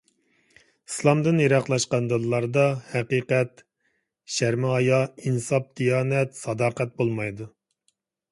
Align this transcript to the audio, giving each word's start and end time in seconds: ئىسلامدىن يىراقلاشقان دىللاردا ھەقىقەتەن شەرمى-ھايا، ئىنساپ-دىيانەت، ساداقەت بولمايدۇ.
ئىسلامدىن 0.91 1.41
يىراقلاشقان 1.41 2.07
دىللاردا 2.11 2.63
ھەقىقەتەن 2.93 3.61
شەرمى-ھايا، 4.37 5.01
ئىنساپ-دىيانەت، 5.29 6.35
ساداقەت 6.43 6.97
بولمايدۇ. 7.03 7.49